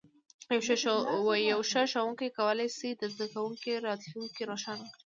[1.51, 4.99] یو ښه ښوونکی کولی شي د زده کوونکي راتلونکی روښانه کړي.